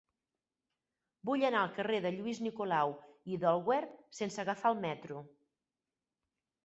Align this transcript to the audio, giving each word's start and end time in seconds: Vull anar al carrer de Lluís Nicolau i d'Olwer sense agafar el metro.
Vull 1.29 1.43
anar 1.49 1.59
al 1.65 1.75
carrer 1.75 1.99
de 2.05 2.11
Lluís 2.15 2.41
Nicolau 2.45 2.95
i 3.35 3.37
d'Olwer 3.45 3.79
sense 4.21 4.43
agafar 4.45 4.73
el 4.77 4.81
metro. 4.87 5.25